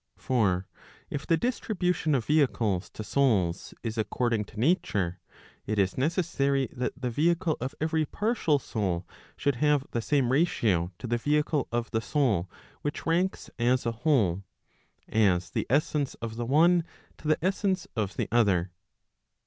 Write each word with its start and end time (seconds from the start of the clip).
For 0.17 0.65
if 1.11 1.27
the 1.27 1.37
distribution 1.37 2.15
of 2.15 2.25
vehicles 2.25 2.89
to 2.89 3.03
souls 3.03 3.75
is 3.83 3.99
according 3.99 4.45
to 4.45 4.59
nature, 4.59 5.19
it 5.67 5.77
is 5.77 5.95
necessary 5.95 6.69
that 6.75 6.99
the 6.99 7.11
vehicle 7.11 7.55
of 7.61 7.75
every 7.79 8.05
partial 8.07 8.57
soul 8.57 9.07
should 9.37 9.57
have 9.57 9.85
the 9.91 10.01
same 10.01 10.31
ratio 10.31 10.91
to 10.97 11.05
the 11.05 11.19
vehicle 11.19 11.67
of 11.71 11.91
the 11.91 12.01
soul 12.01 12.49
which 12.81 13.05
ranks 13.05 13.51
as 13.59 13.85
a 13.85 13.91
whole, 13.91 14.41
as 15.07 15.51
the 15.51 15.67
essence 15.69 16.15
of 16.15 16.35
the 16.35 16.47
one 16.47 16.83
to 17.19 17.27
the 17.27 17.37
essence 17.45 17.87
of 17.95 18.17
the 18.17 18.27
other. 18.31 18.71